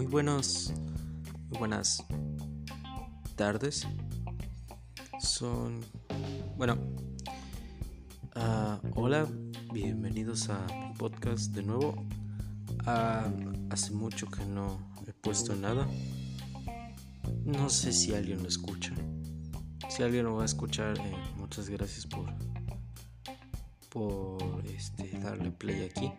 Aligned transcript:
muy 0.00 0.06
buenos, 0.06 0.72
muy 1.50 1.58
buenas 1.58 2.02
tardes. 3.36 3.86
Son, 5.20 5.80
bueno, 6.56 6.78
uh, 8.34 8.78
hola, 8.94 9.28
bienvenidos 9.74 10.48
a 10.48 10.64
mi 10.68 10.94
podcast 10.96 11.52
de 11.52 11.64
nuevo. 11.64 12.02
Uh, 12.86 13.68
hace 13.68 13.90
mucho 13.90 14.26
que 14.30 14.42
no 14.46 14.78
he 15.06 15.12
puesto 15.12 15.54
nada. 15.54 15.86
No 17.44 17.68
sé 17.68 17.92
si 17.92 18.14
alguien 18.14 18.42
lo 18.42 18.48
escucha. 18.48 18.94
Si 19.90 20.02
alguien 20.02 20.24
lo 20.24 20.36
va 20.36 20.44
a 20.44 20.46
escuchar, 20.46 20.96
eh, 20.96 21.14
muchas 21.36 21.68
gracias 21.68 22.06
por 22.06 22.24
por 23.90 24.64
este, 24.66 25.18
darle 25.18 25.50
play 25.50 25.82
aquí. 25.82 26.10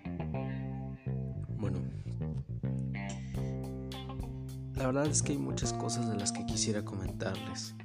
La 4.82 4.88
verdad 4.88 5.06
es 5.06 5.22
que 5.22 5.34
hay 5.34 5.38
muchas 5.38 5.74
cosas 5.74 6.10
de 6.10 6.16
las 6.16 6.32
que 6.32 6.44
quisiera 6.44 6.84
comentarles. 6.84 7.76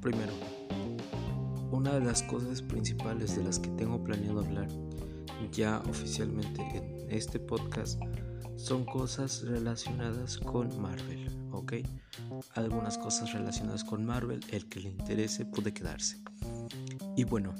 primero, 0.00 0.32
una 1.70 1.92
de 1.92 2.00
las 2.00 2.22
cosas 2.22 2.62
principales 2.62 3.36
de 3.36 3.44
las 3.44 3.58
que 3.58 3.68
tengo 3.70 4.02
planeado 4.02 4.40
hablar 4.40 4.66
ya 5.52 5.82
oficialmente 5.90 6.62
en 6.74 7.06
este 7.10 7.38
podcast 7.38 8.00
son 8.56 8.86
cosas 8.86 9.42
relacionadas 9.42 10.38
con 10.38 10.80
Marvel, 10.80 11.28
¿ok? 11.52 11.74
Algunas 12.54 12.96
cosas 12.96 13.30
relacionadas 13.34 13.84
con 13.84 14.06
Marvel, 14.06 14.40
el 14.52 14.70
que 14.70 14.80
le 14.80 14.88
interese 14.88 15.44
puede 15.44 15.74
quedarse. 15.74 16.16
Y 17.14 17.24
bueno, 17.24 17.52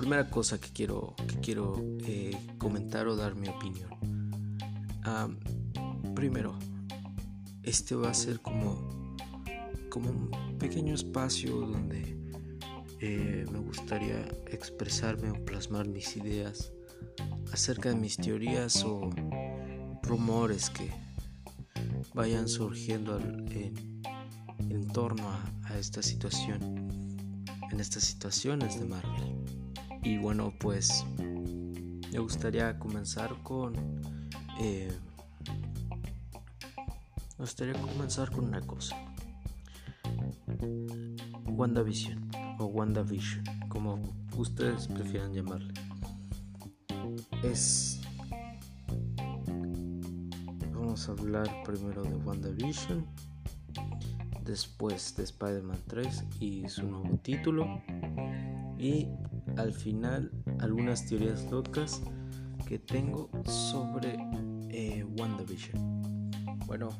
primera 0.00 0.30
cosa 0.30 0.58
que 0.58 0.70
quiero, 0.70 1.14
que 1.28 1.40
quiero 1.40 1.74
eh, 2.06 2.34
comentar 2.56 3.06
o 3.06 3.16
dar 3.16 3.34
mi 3.34 3.48
opinión. 3.48 3.90
primero, 6.14 6.58
este 7.62 7.94
va 7.94 8.08
a 8.08 8.14
ser 8.14 8.40
como, 8.40 9.14
como 9.90 10.08
un 10.08 10.58
pequeño 10.58 10.94
espacio 10.94 11.54
donde 11.54 12.16
eh, 13.00 13.44
me 13.52 13.58
gustaría 13.58 14.20
expresarme 14.50 15.30
o 15.32 15.44
plasmar 15.44 15.86
mis 15.86 16.16
ideas 16.16 16.72
acerca 17.52 17.90
de 17.90 17.96
mis 17.96 18.16
teorías 18.16 18.82
o 18.84 19.10
rumores 20.02 20.70
que 20.70 20.90
vayan 22.14 22.48
surgiendo 22.48 23.18
en, 23.18 24.02
en 24.70 24.88
torno 24.94 25.28
a 25.64 25.78
esta 25.78 26.02
situación, 26.02 27.44
en 27.70 27.80
estas 27.80 28.04
situaciones 28.04 28.80
de 28.80 28.86
Marvel. 28.86 29.39
Y 30.02 30.18
bueno, 30.18 30.52
pues 30.58 31.04
me 32.12 32.18
gustaría 32.18 32.78
comenzar 32.78 33.34
con... 33.42 33.74
Eh, 34.58 34.90
me 37.38 37.44
gustaría 37.44 37.74
comenzar 37.80 38.30
con 38.30 38.44
una 38.44 38.60
cosa. 38.60 38.96
WandaVision 41.46 42.30
o 42.58 42.66
WandaVision, 42.66 43.44
como 43.68 44.00
ustedes 44.36 44.88
prefieran 44.88 45.32
llamarle. 45.32 45.74
Es... 47.42 48.00
Vamos 50.72 51.08
a 51.08 51.12
hablar 51.12 51.48
primero 51.64 52.02
de 52.02 52.16
WandaVision, 52.16 53.06
después 54.44 55.14
de 55.16 55.24
Spider-Man 55.24 55.78
3 55.86 56.24
y 56.40 56.68
su 56.68 56.86
nuevo 56.86 57.16
título, 57.18 57.80
y 58.78 59.06
al 59.56 59.72
final 59.72 60.30
algunas 60.58 61.06
teorías 61.06 61.50
locas 61.50 62.02
que 62.66 62.78
tengo 62.78 63.28
sobre 63.44 64.16
eh, 64.68 65.04
WandaVision. 65.18 66.00
Bueno, 66.66 66.90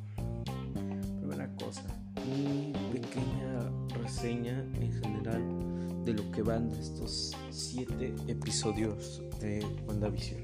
primera 1.21 1.49
cosa, 1.57 1.85
mi 2.27 2.73
pequeña 2.93 3.71
reseña 4.03 4.65
en 4.75 4.93
general 4.93 6.05
de 6.05 6.15
lo 6.15 6.31
que 6.33 6.43
van 6.43 6.71
estos 6.73 7.37
7 7.51 8.15
episodios 8.27 9.23
de 9.41 9.65
WandaVision. 9.87 10.43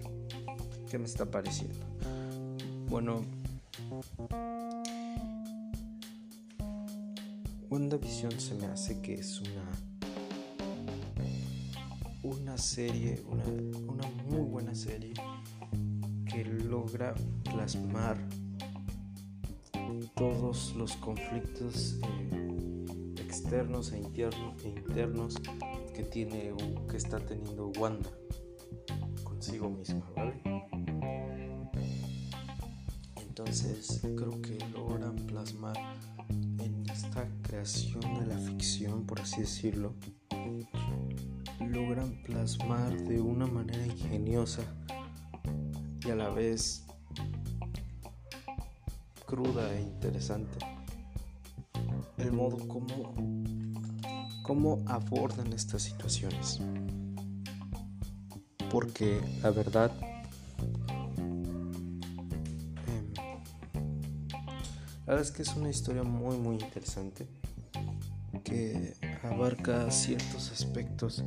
¿Qué 0.88 0.98
me 0.98 1.06
está 1.06 1.28
pareciendo? 1.28 1.78
Bueno, 2.88 3.22
WandaVision 7.68 8.32
se 8.38 8.54
me 8.54 8.66
hace 8.66 9.00
que 9.00 9.14
es 9.14 9.40
una 9.40 9.95
una 12.26 12.58
serie, 12.58 13.22
una, 13.86 14.08
muy 14.28 14.40
buena 14.40 14.74
serie 14.74 15.14
que 16.28 16.44
logra 16.44 17.14
plasmar 17.44 18.18
todos 20.16 20.74
los 20.74 20.96
conflictos 20.96 21.96
eh, 22.02 23.14
externos 23.18 23.92
e, 23.92 23.98
e, 23.98 24.68
internos 24.68 25.36
que 25.94 26.02
tiene 26.02 26.52
que 26.90 26.96
está 26.96 27.20
teniendo 27.20 27.68
Wanda 27.78 28.10
consigo 29.22 29.70
misma. 29.70 30.04
Entonces 33.28 34.00
creo 34.02 34.42
que 34.42 34.58
logran 34.72 35.14
plasmar 35.14 35.76
en 36.58 36.90
esta 36.90 37.28
creación 37.42 38.00
de 38.18 38.26
la 38.26 38.38
ficción, 38.38 39.06
por 39.06 39.20
así 39.20 39.42
decirlo, 39.42 39.94
logran 41.76 42.10
plasmar 42.24 42.96
de 43.02 43.20
una 43.20 43.46
manera 43.46 43.84
ingeniosa 43.84 44.62
y 46.02 46.10
a 46.10 46.14
la 46.14 46.30
vez 46.30 46.86
cruda 49.26 49.74
e 49.74 49.82
interesante 49.82 50.58
el 52.16 52.32
modo 52.32 52.56
como, 54.42 54.82
abordan 54.86 55.52
estas 55.52 55.82
situaciones. 55.82 56.60
Porque 58.70 59.20
la 59.42 59.50
verdad 59.50 59.92
em, 62.88 63.12
la 65.04 65.06
verdad 65.08 65.20
es 65.20 65.30
que 65.30 65.42
es 65.42 65.54
una 65.54 65.68
historia 65.68 66.04
muy 66.04 66.38
muy 66.38 66.56
interesante 66.56 67.28
que 68.44 68.94
abarca 69.22 69.90
ciertos 69.90 70.50
aspectos 70.52 71.22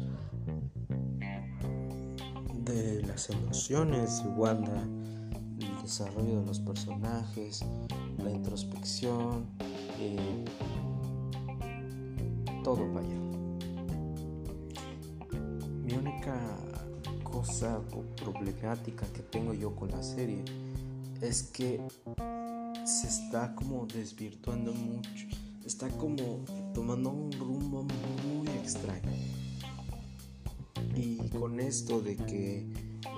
las 2.74 3.30
emociones 3.30 4.24
de 4.24 4.30
Wanda, 4.30 4.84
el 5.60 5.82
desarrollo 5.82 6.42
de 6.42 6.46
los 6.46 6.60
personajes, 6.60 7.66
la 8.18 8.30
introspección, 8.30 9.46
eh, 10.00 10.46
todo 12.64 12.92
vaya. 12.94 13.16
Mi 15.84 15.94
única 15.94 16.58
cosa 17.24 17.82
problemática 18.16 19.06
que 19.14 19.22
tengo 19.24 19.54
yo 19.54 19.76
con 19.76 19.90
la 19.90 20.04
serie 20.04 20.44
es 21.22 21.44
que 21.44 21.82
se 22.86 23.08
está 23.08 23.56
como 23.56 23.88
desvirtuando 23.88 24.74
mucho, 24.74 25.26
está 25.66 25.90
como 25.90 26.46
tomando 26.74 27.10
un 27.10 27.32
rumbo 27.32 27.88
muy 28.24 28.48
extraño 28.50 29.39
y 31.00 31.30
con 31.30 31.60
esto 31.60 32.02
de 32.02 32.18
que, 32.18 32.68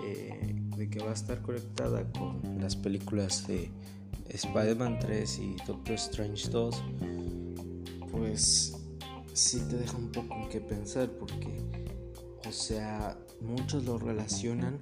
eh, 0.04 0.56
de 0.78 0.90
que 0.90 1.00
va 1.00 1.10
a 1.10 1.14
estar 1.14 1.42
conectada 1.42 2.10
con 2.12 2.60
las 2.60 2.76
películas 2.76 3.48
de 3.48 3.70
Spider-Man 4.30 5.00
3 5.00 5.40
y 5.40 5.56
Doctor 5.66 5.96
Strange 5.96 6.50
2, 6.50 6.84
pues 8.12 8.78
sí 9.34 9.62
te 9.70 9.78
deja 9.78 9.98
un 9.98 10.12
poco 10.12 10.36
en 10.36 10.50
qué 10.50 10.62
pensar 10.62 11.10
porque, 11.12 11.62
o 12.48 12.52
sea, 12.52 13.18
muchos 13.42 13.84
lo 13.86 13.98
relacionan 13.98 14.80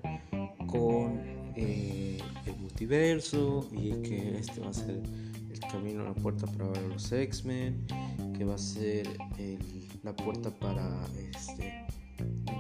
con 0.68 1.22
eh, 1.56 2.18
el 2.46 2.58
multiverso 2.58 3.68
y 3.72 3.92
que 4.02 4.40
este 4.40 4.60
va 4.60 4.70
a 4.70 4.74
ser 4.74 5.02
el 5.52 5.60
camino 5.72 6.04
la 6.04 6.14
puerta 6.14 6.48
para 6.48 6.70
ver 6.70 6.84
los 6.84 7.12
X-Men, 7.12 7.86
que 8.38 8.44
va 8.44 8.56
a 8.56 8.58
ser 8.58 9.08
la 10.04 10.16
puerta 10.16 10.50
para 10.52 11.06
este, 11.18 11.86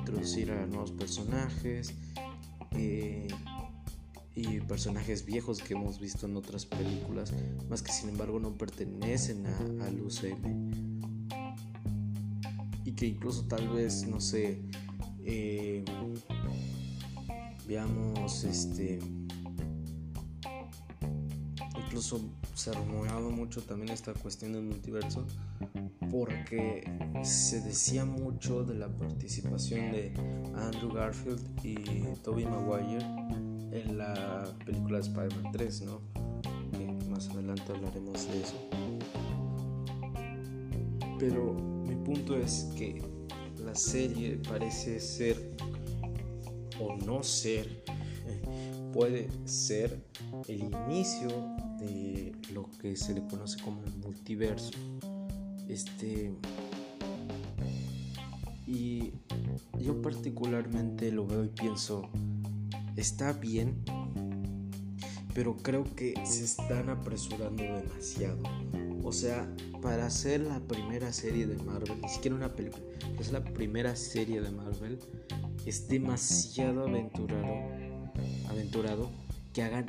introducir 0.09 0.51
a 0.51 0.65
nuevos 0.65 0.91
personajes 0.91 1.93
eh, 2.71 3.27
y 4.33 4.59
personajes 4.61 5.23
viejos 5.23 5.61
que 5.61 5.75
hemos 5.75 5.99
visto 5.99 6.25
en 6.25 6.35
otras 6.35 6.65
películas, 6.65 7.31
más 7.69 7.83
que 7.83 7.91
sin 7.91 8.09
embargo 8.09 8.39
no 8.39 8.57
pertenecen 8.57 9.45
a, 9.45 9.85
al 9.85 10.01
UCM. 10.01 11.29
Y 12.85 12.93
que 12.93 13.05
incluso 13.05 13.45
tal 13.45 13.69
vez, 13.69 14.07
no 14.07 14.19
sé, 14.19 14.63
eh, 15.23 15.85
veamos 17.67 18.43
este 18.45 18.99
incluso 21.85 22.19
se 22.55 22.71
rumoreaba 22.71 23.29
mucho 23.29 23.61
también 23.61 23.91
esta 23.91 24.13
cuestión 24.13 24.53
del 24.53 24.63
multiverso 24.63 25.25
porque 26.11 26.89
se 27.23 27.61
decía 27.61 28.05
mucho 28.05 28.63
de 28.63 28.75
la 28.75 28.87
participación 28.87 29.91
de 29.91 30.13
Andrew 30.55 30.91
Garfield 30.91 31.41
y 31.63 31.75
Tobey 32.23 32.45
Maguire 32.45 33.05
en 33.71 33.97
la 33.97 34.45
película 34.65 34.99
Spider-Man 34.99 35.51
3, 35.51 35.81
¿no? 35.83 36.01
Que 36.71 37.09
más 37.09 37.29
adelante 37.29 37.71
hablaremos 37.71 38.27
de 38.27 38.41
eso. 38.41 38.55
Pero 41.19 41.53
mi 41.53 41.95
punto 41.95 42.35
es 42.35 42.69
que 42.75 43.01
la 43.63 43.75
serie 43.75 44.39
parece 44.47 44.99
ser 44.99 45.37
o 46.79 46.95
no 47.05 47.21
ser, 47.23 47.83
puede 48.93 49.29
ser 49.45 50.01
el 50.47 50.63
inicio 50.63 51.29
de 51.79 52.31
lo 52.53 52.69
que 52.81 52.95
se 52.95 53.13
le 53.13 53.27
conoce 53.27 53.61
como 53.61 53.83
el 53.83 53.95
multiverso. 53.97 54.71
Este. 55.69 56.33
Y 58.67 59.13
yo 59.79 60.01
particularmente 60.01 61.11
lo 61.11 61.25
veo 61.25 61.45
y 61.45 61.47
pienso, 61.47 62.09
está 62.95 63.33
bien, 63.33 63.75
pero 65.33 65.57
creo 65.57 65.83
que 65.95 66.13
se 66.25 66.43
están 66.43 66.89
apresurando 66.89 67.63
demasiado. 67.63 68.43
O 69.03 69.11
sea, 69.11 69.49
para 69.81 70.05
hacer 70.05 70.41
la 70.41 70.59
primera 70.59 71.11
serie 71.13 71.47
de 71.47 71.57
Marvel, 71.63 71.99
ni 72.01 72.09
siquiera 72.09 72.35
una 72.35 72.53
película, 72.53 72.83
es 73.19 73.31
la 73.31 73.43
primera 73.43 73.95
serie 73.95 74.41
de 74.41 74.51
Marvel, 74.51 74.99
es 75.65 75.87
demasiado 75.87 76.87
aventurado, 76.87 77.47
aventurado 78.49 79.09
que 79.53 79.63
hagan 79.63 79.85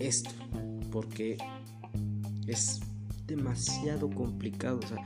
esto, 0.00 0.30
porque 0.90 1.36
es 2.46 2.80
demasiado 3.36 4.10
complicado. 4.10 4.80
O 4.82 4.86
sea, 4.86 4.98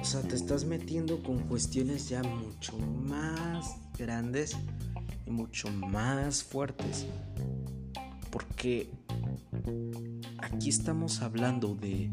o 0.00 0.04
sea, 0.04 0.22
te 0.22 0.34
estás 0.34 0.64
metiendo 0.64 1.22
con 1.22 1.38
cuestiones 1.40 2.08
ya 2.08 2.22
mucho 2.22 2.78
más 2.78 3.76
grandes 3.98 4.56
y 5.26 5.30
mucho 5.30 5.68
más 5.70 6.42
fuertes. 6.42 7.06
Porque 8.30 8.90
aquí 10.38 10.68
estamos 10.68 11.20
hablando 11.20 11.74
de 11.74 12.10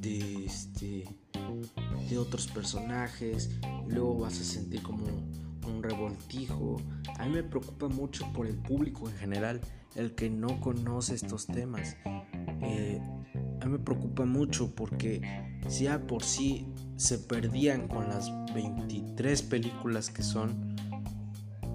de 0.00 0.44
este 0.44 1.04
de 2.08 2.18
otros 2.18 2.48
personajes, 2.48 3.50
luego 3.88 4.18
vas 4.18 4.40
a 4.40 4.44
sentir 4.44 4.82
como 4.82 5.06
un 5.66 5.82
revoltijo. 5.82 6.80
A 7.18 7.26
mí 7.26 7.32
me 7.32 7.42
preocupa 7.42 7.88
mucho 7.88 8.30
por 8.32 8.46
el 8.46 8.56
público 8.56 9.08
en 9.08 9.16
general, 9.16 9.60
el 9.94 10.14
que 10.14 10.30
no 10.30 10.60
conoce 10.60 11.14
estos 11.14 11.46
temas. 11.46 11.96
Eh, 12.62 13.00
a 13.60 13.66
mí 13.66 13.72
me 13.72 13.78
preocupa 13.78 14.24
mucho 14.24 14.74
porque 14.74 15.20
si 15.68 15.84
ya 15.84 16.06
por 16.06 16.22
sí 16.22 16.66
se 16.96 17.18
perdían 17.18 17.88
con 17.88 18.08
las 18.08 18.30
23 18.54 19.42
películas 19.42 20.10
que 20.10 20.22
son, 20.22 20.76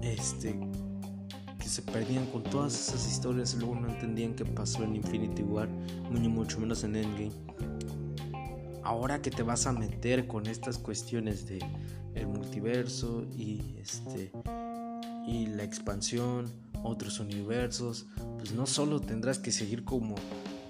este, 0.02 0.58
que 1.58 1.68
se 1.68 1.82
perdían 1.82 2.26
con 2.26 2.42
todas 2.44 2.74
esas 2.74 3.06
historias 3.10 3.54
y 3.54 3.58
luego 3.58 3.76
no 3.76 3.88
entendían 3.88 4.34
qué 4.34 4.44
pasó 4.44 4.84
en 4.84 4.96
Infinity 4.96 5.42
War, 5.42 5.68
ni 6.10 6.28
mucho 6.28 6.60
menos 6.60 6.84
en 6.84 6.96
Endgame. 6.96 7.32
Ahora 8.82 9.20
que 9.20 9.30
te 9.30 9.42
vas 9.42 9.66
a 9.66 9.72
meter 9.72 10.26
con 10.26 10.46
estas 10.46 10.78
cuestiones 10.78 11.46
de 11.46 11.58
el 12.14 12.26
multiverso 12.26 13.24
y 13.36 13.76
este 13.78 14.32
y 15.28 15.46
la 15.46 15.62
expansión, 15.62 16.50
otros 16.82 17.20
universos, 17.20 18.06
pues 18.38 18.52
no 18.52 18.66
solo 18.66 19.00
tendrás 19.00 19.38
que 19.38 19.52
seguir 19.52 19.84
como 19.84 20.14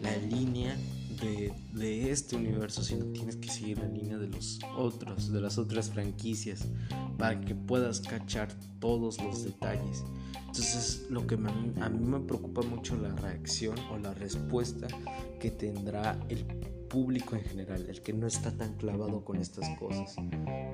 la 0.01 0.17
línea 0.17 0.77
de, 1.21 1.53
de, 1.73 2.11
este 2.11 2.37
universo, 2.37 2.83
sino 2.83 3.05
tienes 3.07 3.37
que 3.37 3.49
seguir 3.49 3.79
la 3.79 3.89
línea 3.89 4.19
de 4.19 4.29
los 4.29 4.59
otros, 4.77 5.33
de 5.33 5.41
las 5.41 5.59
otras 5.59 5.91
franquicias, 5.91 6.67
para 7.19 7.41
que 7.41 7.55
puedas 7.55 8.01
cachar 8.01 8.49
todos 8.81 9.23
los 9.23 9.45
detalles. 9.45 10.05
Entonces, 10.41 11.07
lo 11.09 11.27
que 11.27 11.37
a 11.37 11.89
mí 11.89 12.05
me 12.05 12.21
preocupa 12.21 12.63
mucho 12.63 12.97
la 12.97 13.15
reacción 13.15 13.79
o 13.93 13.99
la 13.99 14.15
respuesta 14.15 14.89
que 15.39 15.51
tendrá 15.51 16.19
el 16.29 16.45
público 16.89 17.37
en 17.37 17.43
general, 17.43 17.87
el 17.89 18.01
que 18.03 18.13
no 18.13 18.27
está 18.27 18.51
tan 18.57 18.75
clavado 18.75 19.25
con 19.25 19.37
estas 19.37 19.69
cosas. 19.79 20.17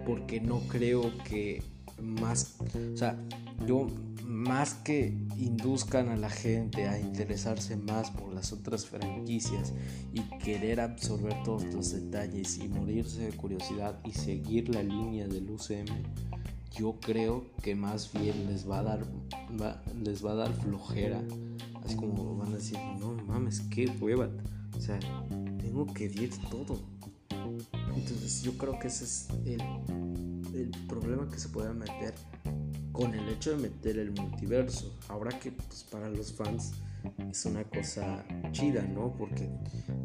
Porque 0.06 0.40
no 0.40 0.60
creo 0.68 1.12
que 1.24 1.62
más, 2.02 2.56
o 2.92 2.96
sea, 2.96 3.18
yo 3.66 3.86
más 4.24 4.74
que 4.74 5.16
induzcan 5.36 6.08
a 6.08 6.16
la 6.16 6.30
gente 6.30 6.88
a 6.88 6.98
interesarse 6.98 7.76
más 7.76 8.10
por 8.10 8.32
las 8.32 8.52
otras 8.52 8.86
franquicias 8.86 9.72
y 10.12 10.20
querer 10.38 10.80
absorber 10.80 11.42
todos 11.44 11.64
los 11.74 11.92
detalles 11.92 12.58
y 12.58 12.68
morirse 12.68 13.22
de 13.22 13.32
curiosidad 13.32 14.00
y 14.04 14.12
seguir 14.12 14.74
la 14.74 14.82
línea 14.82 15.28
del 15.28 15.50
UCM, 15.50 15.86
yo 16.72 16.98
creo 17.00 17.46
que 17.62 17.74
más 17.74 18.12
bien 18.12 18.46
les 18.46 18.68
va 18.68 18.80
a 18.80 18.82
dar 18.82 19.06
les 20.02 20.24
va 20.24 20.32
a 20.32 20.34
dar 20.34 20.52
flojera 20.52 21.22
así 21.84 21.94
como 21.94 22.36
van 22.36 22.52
a 22.52 22.56
decir 22.56 22.78
no 22.98 23.12
mames 23.26 23.60
qué 23.70 23.86
hueva 24.00 24.28
o 24.76 24.80
sea 24.80 24.98
tengo 25.74 25.92
que 25.92 26.08
ver 26.08 26.30
todo. 26.50 26.78
Entonces 27.96 28.42
yo 28.42 28.56
creo 28.56 28.78
que 28.78 28.86
ese 28.86 29.04
es 29.04 29.28
el, 29.44 29.60
el 30.64 30.86
problema 30.86 31.28
que 31.28 31.38
se 31.38 31.48
puede 31.48 31.72
meter 31.72 32.14
con 32.92 33.12
el 33.12 33.28
hecho 33.28 33.56
de 33.56 33.68
meter 33.68 33.98
el 33.98 34.12
multiverso. 34.12 34.96
Ahora 35.08 35.38
que 35.38 35.52
pues, 35.52 35.84
para 35.84 36.08
los 36.08 36.32
fans 36.32 36.72
es 37.30 37.44
una 37.44 37.64
cosa 37.64 38.24
chida, 38.52 38.82
¿no? 38.82 39.12
Porque 39.16 39.48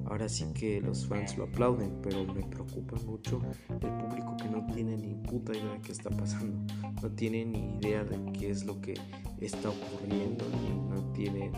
ahora 0.06 0.28
sí 0.28 0.46
que 0.54 0.82
los 0.82 1.06
fans 1.06 1.38
lo 1.38 1.46
aplauden, 1.46 2.00
pero 2.02 2.26
me 2.26 2.42
preocupa 2.44 2.98
mucho 3.06 3.42
el 3.70 3.78
público 3.78 4.36
que 4.38 4.50
no 4.50 4.66
tiene 4.74 4.98
ni 4.98 5.14
puta 5.14 5.54
idea 5.54 5.74
de 5.74 5.82
qué 5.82 5.92
está 5.92 6.10
pasando, 6.10 6.58
no 7.02 7.10
tiene 7.12 7.46
ni 7.46 7.78
idea 7.78 8.04
de 8.04 8.32
qué 8.34 8.50
es 8.50 8.66
lo 8.66 8.82
que 8.82 8.96
está 9.40 9.70
ocurriendo, 9.70 10.46
ni 10.50 10.70
no 10.90 11.12
tiene 11.14 11.52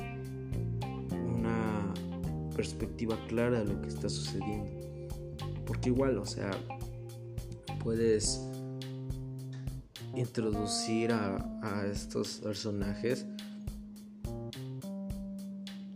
una 1.33 1.94
perspectiva 2.56 3.18
clara 3.27 3.63
de 3.63 3.74
lo 3.74 3.81
que 3.81 3.88
está 3.88 4.09
sucediendo. 4.09 4.69
Porque 5.65 5.89
igual, 5.89 6.18
o 6.18 6.25
sea, 6.25 6.51
puedes 7.81 8.50
introducir 10.16 11.12
a, 11.12 11.38
a 11.62 11.86
estos 11.86 12.40
personajes 12.44 13.25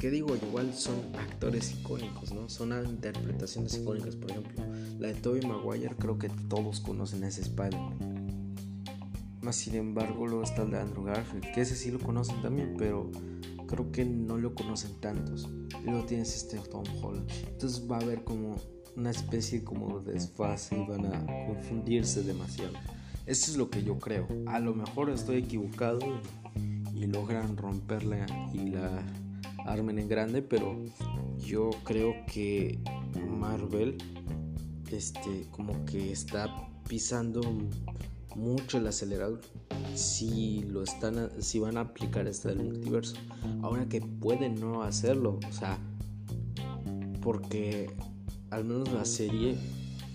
que 0.06 0.12
digo, 0.12 0.36
igual 0.36 0.74
son 0.74 0.96
actores 1.18 1.74
icónicos, 1.80 2.32
¿no? 2.32 2.48
Son 2.48 2.72
interpretaciones 2.86 3.76
icónicas, 3.76 4.16
por 4.16 4.30
ejemplo, 4.30 4.64
la 5.00 5.08
de 5.08 5.16
Tobey 5.16 5.42
Maguire 5.42 5.96
creo 5.98 6.20
que 6.20 6.30
todos 6.30 6.80
conocen 6.80 7.24
ese 7.24 7.42
spider 7.42 7.80
Más 9.42 9.56
sin 9.56 9.76
embargo, 9.76 10.28
luego 10.28 10.44
está 10.44 10.64
el 10.64 10.72
de 10.72 10.80
Andrew 10.80 11.06
Garfield, 11.06 11.52
que 11.54 11.62
ese 11.62 11.76
sí 11.76 11.90
lo 11.92 12.00
conocen 12.00 12.42
también, 12.42 12.76
pero 12.78 13.10
creo 13.68 13.92
que 13.92 14.06
no 14.06 14.38
lo 14.38 14.54
conocen 14.54 14.92
tantos. 15.00 15.50
Y 15.82 15.86
luego 15.86 16.06
tienes 16.06 16.36
este 16.36 16.60
Tom 16.60 16.84
Holland. 17.02 17.30
Entonces 17.48 17.90
va 17.90 17.98
a 17.98 18.02
haber 18.02 18.24
como 18.24 18.58
una 18.96 19.12
especie 19.12 19.64
como 19.64 20.00
de 20.02 20.14
desfase 20.14 20.78
y 20.78 20.86
van 20.86 21.06
a 21.08 21.26
confundirse 21.48 22.22
demasiado. 22.22 22.74
Eso 23.26 23.52
es 23.52 23.58
lo 23.58 23.70
que 23.70 23.84
yo 23.84 23.98
creo. 23.98 24.28
A 24.46 24.60
lo 24.60 24.74
mejor 24.76 25.10
estoy 25.10 25.38
equivocado 25.38 26.00
y, 26.94 27.08
logran 27.08 27.58
romperla 27.58 28.26
y 28.54 28.70
la 28.70 29.04
armen 29.66 30.00
en 30.00 30.08
grande, 30.08 30.42
pero 30.42 30.84
yo 31.40 31.70
creo 31.84 32.14
que 32.32 32.80
Marvel 33.28 33.98
este 34.92 35.48
como 35.52 35.86
que 35.86 36.12
está 36.12 36.48
pisando 36.88 37.42
mucho 38.36 38.78
el 38.78 38.88
acelerador 38.88 39.42
si 39.96 40.62
lo 40.64 40.84
están 40.84 41.16
van 41.62 41.78
a 41.78 41.82
aplicar 41.82 42.28
esta 42.28 42.50
del 42.50 42.64
multiverso 42.64 43.16
ahora 43.64 43.88
que 43.88 44.02
pueden 44.02 44.60
no 44.60 44.84
hacerlo 44.84 45.40
o 45.48 45.54
sea 45.54 45.80
porque 47.22 47.90
al 48.52 48.66
menos 48.66 48.92
la 48.94 49.06
serie 49.06 49.58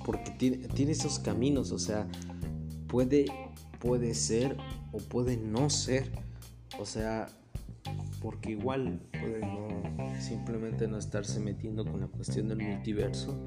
porque 0.04 0.30
tiene, 0.38 0.68
tiene 0.68 0.92
esos 0.92 1.18
caminos 1.18 1.72
o 1.72 1.78
sea 1.78 2.06
puede 2.90 3.26
puede 3.78 4.14
ser 4.14 4.56
o 4.92 4.98
puede 4.98 5.36
no 5.36 5.70
ser 5.70 6.10
o 6.78 6.84
sea 6.84 7.28
porque 8.20 8.50
igual 8.50 9.00
puede 9.12 9.40
no 9.40 10.20
simplemente 10.20 10.86
no 10.88 10.98
estarse 10.98 11.40
metiendo 11.40 11.84
con 11.84 12.00
la 12.00 12.06
cuestión 12.08 12.48
del 12.48 12.58
multiverso 12.58 13.38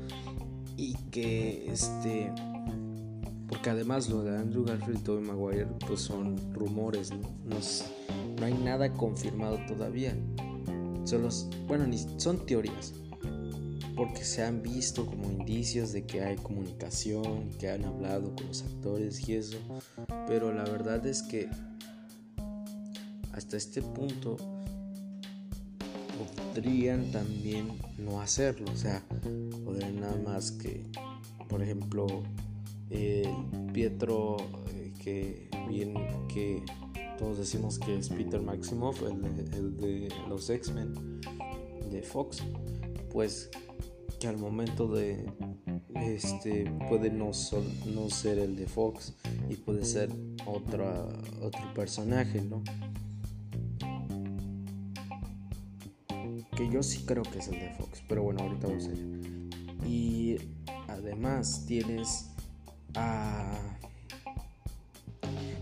y 0.77 0.95
que 1.12 1.71
este 1.71 2.31
porque 3.53 3.69
además 3.69 4.09
lo 4.09 4.23
de 4.23 4.35
Andrew 4.35 4.65
Garfield 4.65 5.00
y 5.00 5.03
Tobey 5.03 5.23
Maguire 5.23 5.67
pues 5.85 6.01
son 6.01 6.35
rumores, 6.53 7.12
¿no? 7.12 7.19
No, 7.45 8.45
hay 8.45 8.53
nada 8.55 8.91
confirmado 8.91 9.59
todavía. 9.67 10.17
Solo, 11.03 11.29
bueno, 11.67 11.85
ni, 11.85 12.00
son 12.17 12.45
teorías. 12.47 12.95
Porque 13.95 14.23
se 14.23 14.43
han 14.43 14.62
visto 14.62 15.05
como 15.05 15.29
indicios 15.29 15.91
de 15.91 16.05
que 16.05 16.21
hay 16.21 16.35
comunicación, 16.38 17.50
que 17.59 17.69
han 17.69 17.85
hablado 17.85 18.35
con 18.35 18.47
los 18.47 18.63
actores 18.63 19.27
y 19.27 19.35
eso. 19.35 19.57
Pero 20.27 20.53
la 20.53 20.63
verdad 20.63 21.05
es 21.05 21.21
que 21.23 21.50
hasta 23.33 23.57
este 23.57 23.81
punto 23.81 24.38
podrían 26.53 27.12
también 27.12 27.67
no 27.97 28.21
hacerlo, 28.21 28.71
o 28.71 28.75
sea, 28.75 29.03
podrían 29.65 30.00
nada 30.00 30.15
más 30.23 30.51
que, 30.51 30.83
por 31.50 31.63
ejemplo, 31.63 32.23
Pietro, 33.73 34.38
eh, 34.75 34.93
que 35.03 35.50
bien 35.67 35.95
que 36.31 36.63
todos 37.17 37.39
decimos 37.39 37.79
que 37.79 37.97
es 37.97 38.09
Peter 38.09 38.41
Maximoff, 38.41 39.01
el 39.01 39.77
de, 39.77 40.13
los 40.29 40.50
X-Men 40.50 41.21
de 41.89 42.03
Fox, 42.03 42.43
pues 43.12 43.50
al 44.27 44.38
momento 44.38 44.88
de 44.88 45.25
este 45.96 46.65
puede 46.89 47.10
no, 47.10 47.32
no 47.94 48.10
ser 48.10 48.39
el 48.39 48.56
de 48.56 48.68
Fox 48.68 49.13
y 49.50 49.56
puede 49.56 49.86
ser 49.86 50.10
otra, 50.46 51.08
otro 51.42 51.74
personaje, 51.74 52.42
¿no? 52.42 52.63
Que 56.56 56.70
yo 56.70 56.84
sí 56.84 57.03
creo 57.06 57.24
que 57.24 57.39
es 57.39 57.48
el 57.48 57.60
de 57.60 57.70
Fox, 57.77 58.03
pero 58.08 58.24
bueno, 58.24 58.44
ahorita 58.44 58.68
vamos 58.68 58.88
a 58.88 58.92
ir. 58.92 59.50
Y 59.88 60.38
además 60.88 61.65
tienes 61.68 62.30
a 62.96 63.60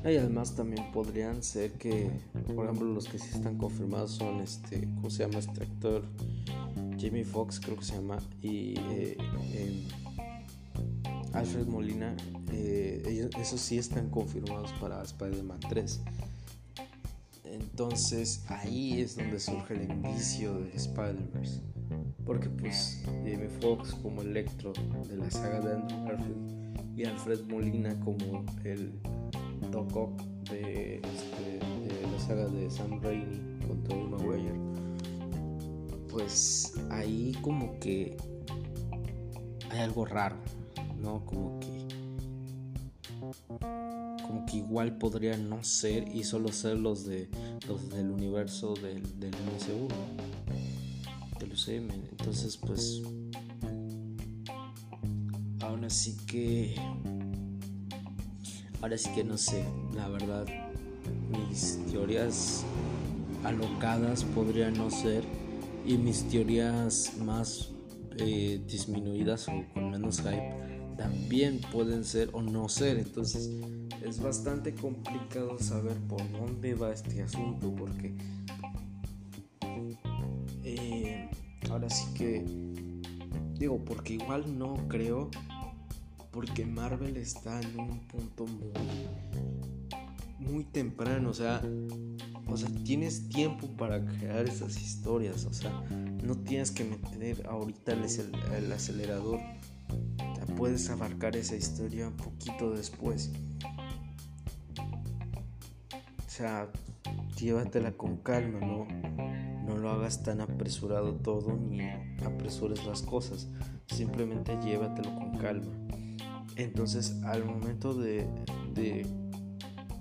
y 0.03 0.17
además 0.17 0.55
también 0.55 0.91
podrían 0.91 1.43
ser 1.43 1.73
que, 1.73 2.09
por 2.55 2.65
ejemplo, 2.65 2.87
los 2.87 3.07
que 3.07 3.19
sí 3.19 3.29
están 3.31 3.57
confirmados 3.57 4.11
son 4.11 4.41
este, 4.41 4.81
¿cómo 4.95 5.11
se 5.11 5.25
llama 5.25 5.39
este 5.39 5.63
actor? 5.63 6.03
Jamie 7.01 7.25
Foxx 7.25 7.59
creo 7.59 7.77
que 7.77 7.83
se 7.83 7.95
llama 7.95 8.19
y 8.41 8.75
eh, 8.91 9.17
em, 9.53 9.87
Alfred 11.33 11.65
Molina, 11.65 12.15
eh, 12.51 13.29
esos 13.39 13.59
sí 13.59 13.77
están 13.77 14.09
confirmados 14.09 14.71
para 14.73 15.01
Spider-Man 15.01 15.59
3. 15.67 16.01
Entonces 17.45 18.43
ahí 18.49 19.01
es 19.01 19.15
donde 19.15 19.39
surge 19.39 19.73
el 19.75 19.89
indicio 19.89 20.59
de 20.59 20.71
Spider-Verse. 20.75 21.61
Porque 22.25 22.49
pues 22.49 23.01
Jamie 23.05 23.49
Foxx 23.59 23.93
como 23.95 24.21
Electro 24.21 24.73
de 25.09 25.17
la 25.17 25.31
saga 25.31 25.59
de 25.59 25.73
Andrew 25.73 26.05
Garfield 26.05 26.99
y 26.99 27.05
Alfred 27.05 27.41
Molina 27.47 27.99
como 27.99 28.45
el 28.63 28.93
Doc 29.71 29.95
Ock 29.95 30.21
de, 30.49 30.97
este, 30.97 31.59
la 32.11 32.19
saga 32.19 32.45
de 32.45 32.69
Sam 32.69 33.01
Raimi 33.01 33.59
con 33.67 33.83
Tobey 33.83 34.07
Maguire 34.07 34.70
pues 36.11 36.73
ahí 36.89 37.35
como 37.41 37.79
que 37.79 38.17
hay 39.69 39.79
algo 39.79 40.05
raro 40.05 40.37
no 40.99 41.25
como 41.25 41.59
que 41.59 41.87
como 44.23 44.45
que 44.45 44.57
igual 44.57 44.97
podría 44.97 45.37
no 45.37 45.63
ser 45.63 46.07
y 46.13 46.23
solo 46.23 46.51
ser 46.51 46.77
los 46.77 47.05
de 47.05 47.29
los 47.67 47.89
del 47.89 48.11
universo 48.11 48.73
del, 48.73 49.19
del 49.19 49.31
MCU 49.31 49.87
del 51.39 51.53
UCM 51.53 51.91
entonces 52.11 52.57
pues 52.57 53.01
aún 55.61 55.85
así 55.85 56.17
que 56.25 56.75
Ahora 58.81 58.97
sí 58.97 59.11
que 59.13 59.23
no 59.23 59.37
sé, 59.37 59.63
la 59.93 60.07
verdad, 60.07 60.47
mis 61.47 61.77
teorías 61.91 62.63
alocadas 63.43 64.23
podrían 64.23 64.73
no 64.73 64.89
ser 64.89 65.23
y 65.85 65.97
mis 65.97 66.27
teorías 66.29 67.13
más 67.17 67.71
eh, 68.17 68.61
disminuidas 68.67 69.47
o 69.47 69.65
con 69.73 69.91
menos 69.91 70.19
hype 70.21 70.71
también 70.97 71.59
pueden 71.71 72.03
ser 72.03 72.29
o 72.33 72.41
no 72.41 72.69
ser. 72.69 72.99
Entonces 72.99 73.49
es 74.03 74.21
bastante 74.21 74.73
complicado 74.73 75.57
saber 75.59 75.97
por 76.07 76.21
dónde 76.31 76.75
va 76.75 76.91
este 76.91 77.23
asunto 77.23 77.73
porque 77.75 78.13
eh, 80.63 81.29
ahora 81.69 81.89
sí 81.89 82.05
que 82.13 82.45
digo 83.57 83.83
porque 83.83 84.13
igual 84.13 84.57
no 84.57 84.75
creo 84.87 85.29
porque 86.31 86.65
Marvel 86.65 87.17
está 87.17 87.59
en 87.61 87.79
un 87.79 87.99
punto 88.07 88.45
muy 88.47 88.71
muy 90.41 90.63
temprano, 90.63 91.29
o 91.29 91.33
sea, 91.33 91.61
o 92.51 92.57
sea, 92.57 92.69
tienes 92.83 93.29
tiempo 93.29 93.67
para 93.77 94.03
crear 94.05 94.47
esas 94.47 94.81
historias, 94.81 95.45
o 95.45 95.53
sea, 95.53 95.71
no 96.23 96.35
tienes 96.37 96.71
que 96.71 96.83
meter 96.83 97.47
ahorita 97.47 97.93
el, 97.93 98.71
acelerador, 98.71 99.39
puedes 100.57 100.89
abarcar 100.89 101.35
esa 101.35 101.55
historia 101.55 102.07
un 102.07 102.17
poquito 102.17 102.71
después. 102.71 103.31
O 106.17 106.29
sea, 106.29 106.69
llévatela 107.39 107.93
con 107.93 108.17
calma, 108.17 108.59
no, 108.59 108.85
no 109.65 109.77
lo 109.77 109.89
hagas 109.91 110.23
tan 110.23 110.41
apresurado 110.41 111.15
todo 111.15 111.55
ni 111.55 111.81
apresures 112.25 112.85
las 112.85 113.01
cosas, 113.01 113.47
simplemente 113.87 114.57
llévatelo 114.61 115.15
con 115.15 115.37
calma. 115.37 115.71
Entonces, 116.57 117.15
al 117.23 117.45
momento 117.45 117.93
de, 117.93 118.27
de 118.73 119.05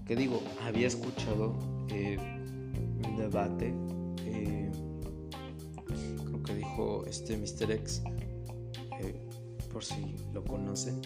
que 0.04 0.16
digo, 0.16 0.42
había 0.66 0.88
escuchado 0.88 1.56
eh, 1.88 2.39
debate, 3.16 3.74
eh, 4.24 4.70
creo 6.24 6.42
que 6.42 6.54
dijo 6.54 7.04
este 7.06 7.36
Mr. 7.36 7.70
X, 7.72 8.02
eh, 9.00 9.20
por 9.72 9.84
si 9.84 10.14
lo 10.32 10.44
conocen. 10.44 11.00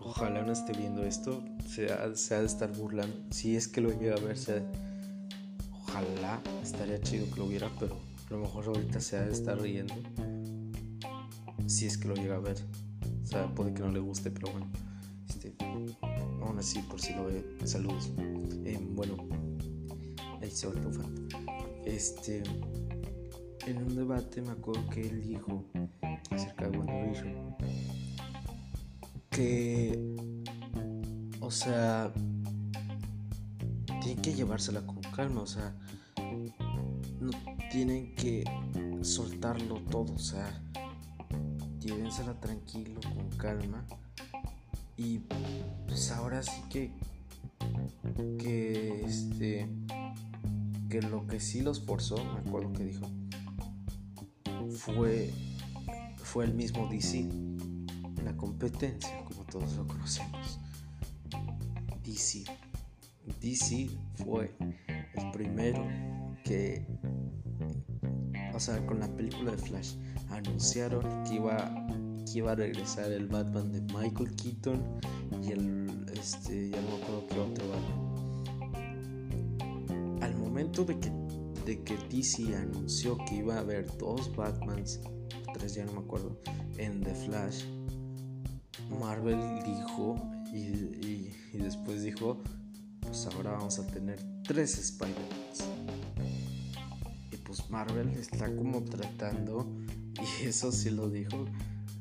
ojalá 0.00 0.42
no 0.42 0.52
esté 0.52 0.72
viendo 0.72 1.02
esto, 1.04 1.42
se 1.66 1.92
ha, 1.92 2.08
de 2.08 2.46
estar 2.46 2.72
burlando. 2.76 3.16
Si 3.30 3.56
es 3.56 3.68
que 3.68 3.80
lo 3.80 3.90
llega 3.90 4.16
a 4.16 4.20
ver, 4.20 4.36
ojalá 5.72 6.42
estaría 6.62 7.00
chido 7.00 7.26
que 7.32 7.40
lo 7.40 7.46
viera, 7.46 7.70
pero 7.78 7.96
a 8.28 8.32
lo 8.32 8.38
mejor 8.40 8.66
ahorita 8.66 9.00
se 9.00 9.16
ha 9.16 9.22
de 9.22 9.32
estar 9.32 9.60
riendo. 9.60 9.94
Si 11.66 11.86
es 11.86 11.96
que 11.96 12.08
lo 12.08 12.14
llega 12.14 12.36
a 12.36 12.40
ver 12.40 12.56
puede 13.54 13.74
que 13.74 13.82
no 13.82 13.90
le 13.90 14.00
guste, 14.00 14.30
pero 14.30 14.52
bueno. 14.52 14.66
Este, 15.28 15.54
aún 16.42 16.58
así, 16.58 16.80
por 16.80 17.00
si 17.00 17.14
lo 17.14 17.24
ve, 17.26 17.44
saludos. 17.64 18.10
Eh, 18.64 18.78
bueno, 18.80 19.16
se 20.52 20.66
va 20.68 20.74
Este, 21.86 22.42
en 23.66 23.76
un 23.78 23.96
debate 23.96 24.42
me 24.42 24.50
acuerdo 24.50 24.86
que 24.90 25.00
él 25.00 25.22
dijo 25.22 25.64
acerca 26.30 26.68
de 26.68 26.78
WandaVision 26.78 27.56
que, 29.30 30.14
o 31.40 31.50
sea, 31.50 32.12
tienen 34.02 34.22
que 34.22 34.34
llevársela 34.34 34.84
con 34.84 35.00
calma, 35.16 35.40
o 35.40 35.46
sea, 35.46 35.74
no 37.18 37.30
tienen 37.70 38.14
que 38.14 38.44
soltarlo 39.00 39.76
todo, 39.90 40.12
o 40.12 40.18
sea, 40.18 40.62
llévensela 41.80 42.38
tranquilo, 42.38 43.00
con 43.14 43.30
calma. 43.38 43.86
Y 44.98 45.20
pues 45.88 46.10
ahora 46.10 46.42
sí 46.42 46.62
que 46.68 46.90
que 48.38 49.04
este 49.04 49.68
que 50.92 51.00
lo 51.00 51.26
que 51.26 51.40
sí 51.40 51.62
los 51.62 51.80
forzó, 51.80 52.16
me 52.22 52.40
acuerdo 52.46 52.70
que 52.74 52.84
dijo, 52.84 53.06
fue 54.76 55.30
fue 56.22 56.44
el 56.44 56.52
mismo 56.52 56.86
DC, 56.86 57.30
la 58.22 58.36
competencia, 58.36 59.24
como 59.24 59.42
todos 59.44 59.74
lo 59.76 59.86
conocemos. 59.86 60.60
DC. 62.04 62.44
DC 63.40 63.88
fue 64.22 64.54
el 64.58 65.30
primero 65.32 65.82
que 66.44 66.86
o 68.52 68.60
sea, 68.60 68.84
con 68.86 69.00
la 69.00 69.08
película 69.16 69.52
de 69.52 69.56
Flash 69.56 69.94
anunciaron 70.28 71.24
que 71.24 71.36
iba, 71.36 71.74
que 72.26 72.38
iba 72.38 72.52
a 72.52 72.54
regresar 72.54 73.10
el 73.10 73.28
Batman 73.28 73.72
de 73.72 73.80
Michael 73.94 74.36
Keaton 74.36 75.00
y 75.42 75.52
el, 75.52 76.06
este, 76.12 76.68
ya 76.68 76.82
no 76.82 76.98
me 76.98 77.02
acuerdo 77.02 77.26
qué 77.28 77.40
otro 77.40 77.68
Batman. 77.70 78.11
Momento 80.62 80.84
de 80.84 81.00
que, 81.00 81.10
de 81.66 81.82
que 81.82 81.96
DC 82.08 82.54
anunció 82.54 83.18
que 83.26 83.34
iba 83.34 83.56
a 83.56 83.58
haber 83.58 83.84
dos 83.98 84.32
Batmans, 84.36 85.00
tres 85.54 85.74
ya 85.74 85.84
no 85.84 85.94
me 85.94 85.98
acuerdo, 85.98 86.38
en 86.78 87.02
The 87.02 87.12
Flash, 87.16 87.64
Marvel 89.00 89.40
dijo 89.66 90.14
y, 90.52 90.58
y, 91.04 91.36
y 91.52 91.58
después 91.58 92.04
dijo, 92.04 92.44
pues 93.00 93.26
ahora 93.26 93.50
vamos 93.50 93.80
a 93.80 93.86
tener 93.88 94.20
tres 94.44 94.78
Spider-Mans. 94.78 95.64
Pues, 97.44 97.68
Marvel 97.68 98.10
está 98.10 98.46
como 98.54 98.84
tratando, 98.84 99.68
y 100.42 100.46
eso 100.46 100.70
sí 100.70 100.90
lo 100.90 101.10
dijo, 101.10 101.44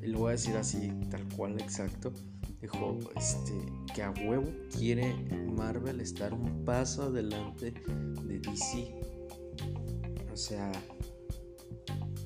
y 0.03 0.05
lo 0.05 0.19
voy 0.19 0.29
a 0.29 0.31
decir 0.33 0.55
así, 0.55 0.91
tal 1.09 1.27
cual 1.35 1.59
exacto, 1.59 2.13
dijo 2.61 2.99
este, 3.15 3.53
que 3.93 4.03
a 4.03 4.11
huevo 4.11 4.51
quiere 4.77 5.13
Marvel 5.55 5.99
estar 5.99 6.33
un 6.33 6.63
paso 6.63 7.03
adelante 7.03 7.73
de 8.23 8.39
DC. 8.39 8.95
O 10.31 10.37
sea, 10.37 10.71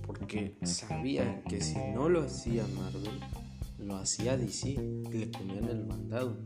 porque 0.05 0.57
sabía 0.63 1.41
que 1.43 1.61
si 1.61 1.77
no 1.93 2.09
lo 2.09 2.23
hacía 2.23 2.65
Marvel, 2.75 3.19
lo 3.79 3.95
hacía 3.95 4.37
DC 4.37 4.75
le 5.11 5.27
ponían 5.27 5.69
el 5.69 5.85
mandado. 5.85 6.37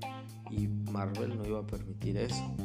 Y 0.51 0.67
Marvel 0.91 1.38
no 1.38 1.46
iba 1.46 1.60
a 1.60 1.67
permitir 1.67 2.17
eso. 2.17 2.55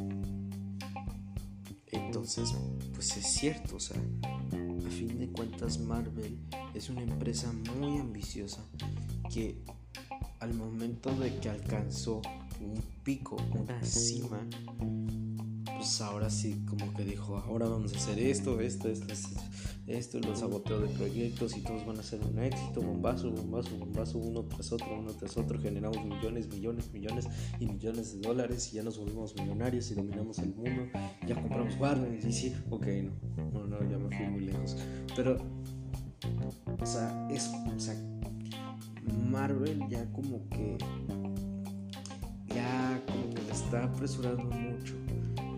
Entonces, 1.91 2.53
pues 2.93 3.15
es 3.17 3.25
cierto, 3.25 3.75
o 3.75 3.79
sea, 3.79 3.97
a 3.97 4.89
fin 4.89 5.17
de 5.19 5.29
cuentas 5.29 5.79
Marvel 5.79 6.39
es 6.73 6.89
una 6.89 7.03
empresa 7.03 7.53
muy 7.77 7.99
ambiciosa 7.99 8.65
que 9.31 9.63
al 10.45 10.53
momento 10.53 11.11
de 11.15 11.35
que 11.39 11.49
alcanzó 11.49 12.21
un 12.61 12.79
pico, 13.03 13.35
una 13.51 13.83
cima, 13.83 14.47
pues 15.75 16.01
ahora 16.01 16.29
sí 16.29 16.63
como 16.69 16.93
que 16.93 17.03
dijo, 17.03 17.37
ahora 17.37 17.67
vamos 17.67 17.93
a 17.93 17.97
hacer 17.97 18.19
esto, 18.19 18.61
esto, 18.61 18.87
esto, 18.87 19.11
esto, 19.11 19.41
esto, 19.87 20.19
los 20.19 20.41
saboteos 20.41 20.83
de 20.83 20.87
proyectos 20.89 21.57
y 21.57 21.61
todos 21.61 21.83
van 21.87 21.97
a 21.97 22.03
ser 22.03 22.21
un 22.21 22.37
éxito, 22.37 22.83
bombazo, 22.83 23.31
bombazo, 23.31 23.75
bombazo, 23.75 24.19
uno 24.19 24.43
tras 24.43 24.71
otro, 24.71 24.99
uno 24.99 25.13
tras 25.13 25.35
otro, 25.35 25.59
generamos 25.59 26.05
millones, 26.05 26.47
millones, 26.47 26.93
millones 26.93 27.27
y 27.59 27.65
millones 27.65 28.13
de 28.13 28.19
dólares 28.27 28.71
y 28.71 28.75
ya 28.75 28.83
nos 28.83 28.99
volvemos 28.99 29.35
millonarios 29.35 29.89
y 29.89 29.95
dominamos 29.95 30.37
el 30.37 30.53
mundo, 30.53 30.83
ya 31.27 31.33
compramos 31.41 31.75
Warner 31.79 32.23
y 32.23 32.31
sí, 32.31 32.55
ok, 32.69 32.85
no, 32.85 33.51
no, 33.51 33.65
no, 33.65 33.89
ya 33.89 33.97
me 33.97 34.15
fui 34.15 34.27
muy 34.27 34.41
lejos, 34.41 34.77
pero, 35.15 35.39
o 36.79 36.85
sea, 36.85 37.27
es, 37.31 37.47
o 37.47 37.79
sea, 37.79 38.14
Marvel 39.29 39.87
ya 39.89 40.05
como 40.11 40.47
que 40.49 40.77
ya 42.53 43.01
como 43.07 43.33
que 43.33 43.51
está 43.51 43.83
apresurando 43.83 44.43
mucho. 44.43 44.93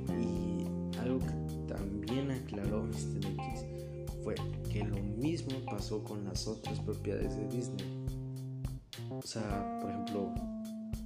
Y 0.10 0.98
algo 1.00 1.20
que 1.20 1.74
también 1.74 2.32
aclaró 2.32 2.84
Mr. 2.84 3.26
X 3.26 3.66
fue 4.24 4.36
que 4.72 4.84
lo 4.84 4.98
mismo 4.98 5.60
pasó 5.70 6.04
con 6.04 6.26
las 6.26 6.48
otras 6.48 6.80
propiedades 6.80 7.36
de 7.38 7.48
Disney. 7.48 8.06
O 9.10 9.22
sea 9.22 9.80
por 9.82 9.92
ejemplo 9.92 10.34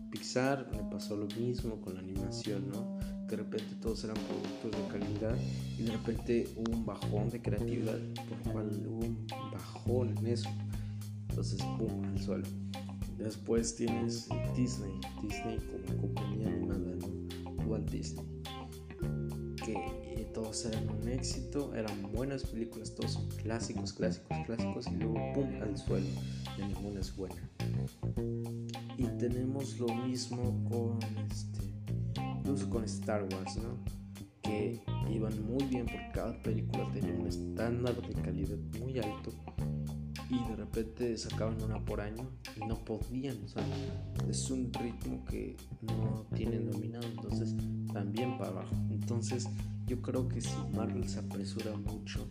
Pixar 0.10 0.68
le 0.74 0.84
pasó 0.92 1.16
lo 1.16 1.28
mismo 1.38 1.80
con 1.82 1.96
la 1.96 2.02
animación 2.02 2.70
no 2.70 3.00
de 3.32 3.38
repente 3.38 3.76
todos 3.82 4.04
eran 4.04 4.18
productos 4.18 4.72
de 4.72 4.88
calidad 5.00 5.36
y 5.80 5.84
de 5.84 5.92
repente 5.94 6.48
hubo 6.58 6.74
un 6.74 6.86
bajón 6.86 7.30
de 7.30 7.42
creatividad 7.42 7.98
por 8.16 8.46
lo 8.46 8.52
cual 8.52 8.88
hubo 8.88 9.06
un 9.06 9.28
bajón 9.54 10.18
en 10.18 10.28
eso 10.28 10.50
entonces, 11.32 11.62
pum, 11.78 12.04
al 12.04 12.20
suelo. 12.20 12.48
Después 13.18 13.76
tienes 13.76 14.28
Disney, 14.56 15.00
Disney 15.22 15.60
como 15.60 16.02
compañía 16.02 16.48
animada, 16.48 16.96
¿no? 17.00 17.66
Walt 17.66 17.90
Disney. 17.90 18.26
Que 19.64 19.74
eh, 19.74 20.30
todos 20.34 20.66
eran 20.66 20.90
un 20.90 21.08
éxito, 21.08 21.74
eran 21.74 22.12
buenas 22.12 22.44
películas, 22.44 22.94
todos 22.96 23.18
clásicos, 23.42 23.94
clásicos, 23.94 24.38
clásicos, 24.46 24.88
y 24.88 24.96
luego 24.96 25.34
pum, 25.34 25.48
al 25.62 25.78
suelo, 25.78 26.06
y 26.58 26.62
ninguna 26.64 27.00
es 27.00 27.16
buena. 27.16 27.50
Y 28.98 29.06
tenemos 29.18 29.80
lo 29.80 29.88
mismo 30.06 30.68
con 30.70 31.00
este, 31.30 31.62
incluso 32.40 32.70
con 32.70 32.84
Star 32.84 33.24
Wars, 33.24 33.56
¿no? 33.58 33.78
Que 34.42 34.84
iban 35.10 35.46
muy 35.46 35.64
bien 35.66 35.86
porque 35.86 36.12
cada 36.14 36.44
película 36.44 36.92
tenía 36.92 37.14
un 37.14 37.28
estándar 37.28 37.96
de 38.02 38.22
calidad 38.22 38.58
muy 38.80 39.00
alto 39.00 39.32
y 40.32 40.40
de 40.48 40.56
repente 40.56 41.18
sacaban 41.18 41.62
una 41.62 41.84
por 41.84 42.00
año 42.00 42.26
y 42.56 42.66
no 42.66 42.76
podían, 42.86 43.44
o 43.44 43.48
sea, 43.50 43.64
es 44.30 44.50
un 44.50 44.72
ritmo 44.74 45.26
que 45.26 45.58
no 45.82 46.26
tienen 46.34 46.72
dominado, 46.72 47.06
entonces 47.06 47.54
también 47.92 48.38
para 48.38 48.52
abajo. 48.52 48.74
Entonces 48.90 49.50
yo 49.88 50.02
creo 50.02 50.30
que 50.30 50.40
si 50.40 50.56
Marvel 50.74 51.08
se 51.10 51.20
apresura 51.20 51.76
mucho, 51.76 52.30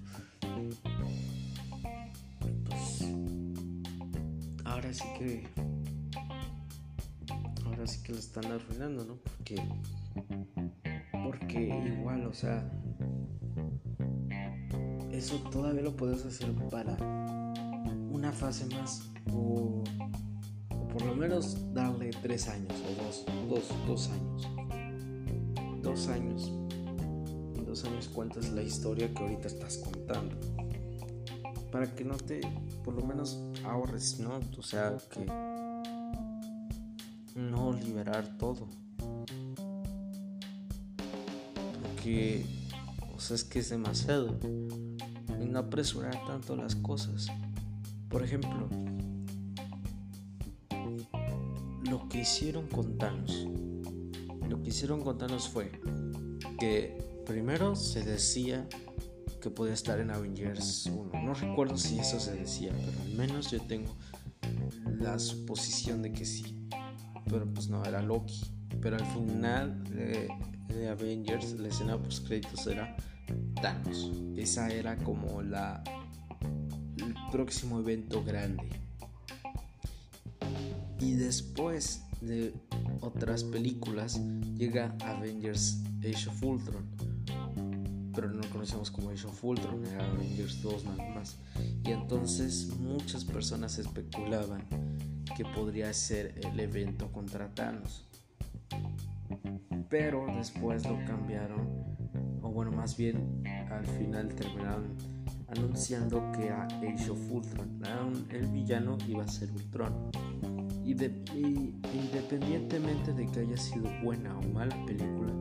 pues 2.64 3.04
ahora 4.64 4.95
sí 4.95 5.04
que 5.19 5.47
ahora 7.66 7.87
sí 7.87 8.02
que 8.02 8.12
lo 8.12 8.19
están 8.19 8.47
arruinando, 8.47 9.04
¿no? 9.04 9.16
Porque 9.16 9.62
porque 11.23 11.69
igual, 11.99 12.26
o 12.26 12.33
sea, 12.33 12.66
eso 15.12 15.37
todavía 15.50 15.83
lo 15.83 15.95
puedes 15.95 16.25
hacer 16.25 16.50
para 16.71 16.97
una 18.21 18.33
fase 18.33 18.67
más 18.67 19.11
o, 19.33 19.83
por 20.93 21.02
lo 21.06 21.15
menos 21.15 21.73
darle 21.73 22.11
tres 22.21 22.49
años 22.49 22.75
o 22.87 23.02
dos, 23.02 23.25
dos, 23.49 23.65
dos 23.87 24.11
años. 24.11 24.49
Dos 25.83 26.09
años. 26.09 26.52
Dos 27.65 27.83
años 27.87 28.09
cuentas 28.09 28.50
la 28.50 28.63
historia 28.63 29.11
que 29.15 29.23
ahorita 29.23 29.47
estás 29.47 29.78
contando. 29.78 30.37
Para 31.73 31.95
que 31.95 32.04
no 32.04 32.19
te, 32.19 32.43
por 32.85 32.93
lo 32.93 33.06
menos 33.06 33.41
ahorres, 33.65 34.21
¿no? 34.21 34.39
O 34.59 34.63
sea, 34.63 34.99
que 35.11 35.25
no 37.41 37.73
liberar 37.73 38.37
todo. 38.37 38.69
Porque, 41.83 42.45
o 43.17 43.19
sea, 43.19 43.37
es 43.37 43.45
que 43.45 43.61
es 43.61 43.71
demasiado. 43.71 44.39
Y 45.41 45.47
no 45.47 45.59
apresurar 45.59 46.23
tanto 46.26 46.54
las 46.54 46.76
cosas. 46.76 47.28
Por 48.10 48.25
ejemplo, 48.25 48.68
lo 51.88 52.08
que 52.08 52.18
hicieron 52.23 52.66
con 52.66 52.99
Thanos. 52.99 53.46
Lo 54.49 54.60
que 54.60 54.70
hicieron 54.70 55.00
con 55.00 55.16
Thanos 55.16 55.49
fue 55.49 55.70
que 56.58 56.99
primero 57.25 57.76
se 57.76 58.02
decía 58.02 58.68
que 59.40 59.49
podía 59.49 59.75
estar 59.75 60.00
en 60.00 60.10
Avengers 60.10 60.86
1. 60.86 61.23
No 61.23 61.34
recuerdo 61.34 61.76
si 61.78 62.00
eso 62.00 62.18
se 62.18 62.34
decía, 62.34 62.73
pero 62.73 63.00
al 63.02 63.14
menos 63.14 63.50
yo 63.52 63.60
tengo 63.62 63.96
la 64.99 65.16
suposición 65.20 66.02
de 66.02 66.12
que 66.12 66.25
sí. 66.25 66.68
Pero 67.26 67.46
pues 67.46 67.68
no, 67.68 67.84
era 67.84 68.02
Loki. 68.02 68.40
Pero 68.80 68.96
al 68.96 69.06
final 69.06 69.84
de, 69.84 70.88
Avengers, 70.88 71.52
la 71.60 71.68
escena 71.68 71.96
post 71.96 72.26
créditos 72.26 72.66
era 72.66 72.96
Thanos. 73.62 74.10
Esa 74.36 74.68
era 74.68 74.96
como 74.96 75.42
la 75.42 75.82
próximo 77.30 77.80
evento 77.80 78.23
grande. 78.25 78.69
Y 80.99 81.12
después 81.12 82.02
de 82.21 82.52
otras 83.00 83.45
películas 83.45 84.21
llega 84.56 84.95
Avengers 85.00 85.80
Age 86.00 86.28
of 86.28 86.43
Ultron. 86.43 86.84
Pero 88.14 88.28
no 88.28 88.40
lo 88.40 88.50
conocemos 88.50 88.90
como 88.90 89.10
Age 89.10 89.26
of 89.26 89.45
Ultron, 89.45 89.86
era 89.86 90.04
Avengers 90.10 90.60
2 90.62 90.84
nada 90.84 91.14
más. 91.14 91.38
Y 91.84 91.90
entonces 91.93 92.69
muchas 92.78 93.25
personas 93.25 93.78
especulaban 93.78 94.66
que 95.36 95.45
podría 95.45 95.93
ser 95.95 96.34
el 96.45 96.58
evento 96.60 97.10
contra 97.12 97.54
Thanos. 97.54 98.04
Pero 99.88 100.26
después 100.36 100.86
lo 100.86 101.02
cambiaron, 101.06 101.66
o 102.43 102.50
bueno, 102.50 102.73
más 102.73 102.97
bien 102.97 103.43
al 103.71 103.86
final 103.86 104.28
terminaron 104.34 105.20
anunciando 105.50 106.30
que 106.32 106.50
a 106.50 106.65
Age 106.65 107.10
of 107.10 107.30
Ultron, 107.30 108.26
el 108.30 108.47
villano 108.49 108.99
iba 109.08 109.25
a 109.25 109.28
ser 109.28 109.50
Ultron. 109.52 110.10
Y, 110.84 110.93
independientemente 110.93 113.13
de 113.13 113.26
que 113.26 113.41
haya 113.41 113.56
sido 113.56 113.91
buena 114.02 114.39
o 114.39 114.43
mala 114.49 114.76
película, 114.86 115.32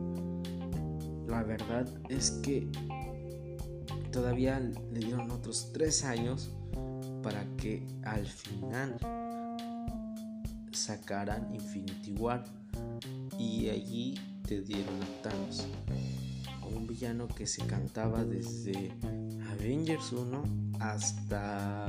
la 1.26 1.42
verdad 1.42 1.88
es 2.08 2.30
que 2.42 2.70
todavía 4.12 4.60
le 4.60 5.00
dieron 5.00 5.30
otros 5.30 5.70
tres 5.72 6.04
años 6.04 6.54
para 7.22 7.44
que 7.56 7.86
al 8.04 8.26
final 8.26 8.96
sacaran 10.72 11.54
Infinity 11.54 12.12
War 12.12 12.44
y 13.38 13.68
allí 13.68 14.14
te 14.46 14.62
dieron 14.62 14.94
a 15.02 15.22
Thanos, 15.22 15.66
un 16.74 16.86
villano 16.86 17.28
que 17.28 17.46
se 17.46 17.64
cantaba 17.66 18.24
desde 18.24 18.92
Avengers 19.52 20.12
1 20.12 20.42
hasta 20.80 21.86